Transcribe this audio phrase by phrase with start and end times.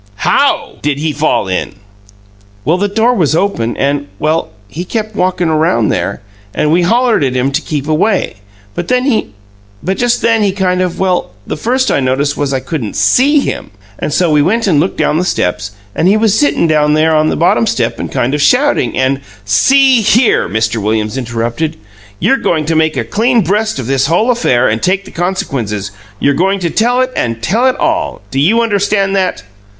[0.25, 1.75] "HOW did he fall in?"
[2.65, 6.21] "Well, the door was open, and well, he kept walkin' around there,
[6.55, 8.37] and we hollered at him to keep away,
[8.73, 8.87] but
[9.97, 13.69] just then he kind of well, the first I noticed was I couldn't SEE him,
[13.99, 17.13] and so we went and looked down the steps, and he was sitting down there
[17.15, 20.81] on the bottom step and kind of shouting, and" "See here!" Mr.
[20.81, 21.77] Williams interrupted.
[22.19, 25.91] "You're going to make a clean breast of this whole affair and take the consequences.
[26.19, 28.23] You're going to tell it and tell it ALL.
[28.31, 29.43] Do you understand that?"